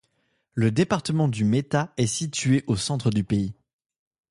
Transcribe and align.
Le 0.55 0.71
département 0.71 1.27
du 1.27 1.45
Meta 1.45 1.93
est 1.97 2.07
situé 2.07 2.63
au 2.65 2.75
centre 2.75 3.11
du 3.11 3.23
pays. 3.23 3.53